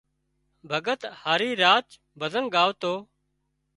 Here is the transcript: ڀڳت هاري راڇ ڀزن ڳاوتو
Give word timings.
ڀڳت 0.69 1.01
هاري 1.21 1.49
راڇ 1.63 1.87
ڀزن 2.19 2.43
ڳاوتو 2.55 2.93